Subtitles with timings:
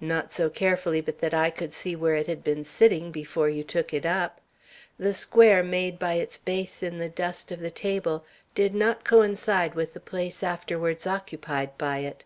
[0.00, 3.64] "Not so carefully but that I could see where it had been sitting before you
[3.64, 4.40] took it up:
[4.96, 8.24] the square made by its base in the dust of the table
[8.54, 12.24] did not coincide with the place afterwards occupied by it."